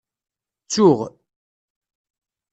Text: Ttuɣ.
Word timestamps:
Ttuɣ. 0.65 0.99